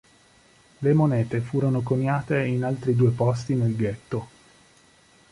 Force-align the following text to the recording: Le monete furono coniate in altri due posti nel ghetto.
Le 0.81 0.93
monete 0.95 1.41
furono 1.41 1.81
coniate 1.81 2.43
in 2.45 2.63
altri 2.63 2.95
due 2.95 3.11
posti 3.11 3.53
nel 3.53 3.75
ghetto. 3.75 4.29